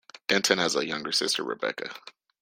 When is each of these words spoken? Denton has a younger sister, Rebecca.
Denton 0.27 0.57
has 0.57 0.75
a 0.75 0.83
younger 0.83 1.11
sister, 1.11 1.43
Rebecca. 1.43 1.93